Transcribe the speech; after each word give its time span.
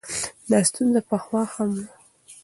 دا 0.49 0.59
ستونزه 0.69 1.01
پخوا 1.09 1.41
هم 1.53 1.69
وه. 1.75 1.85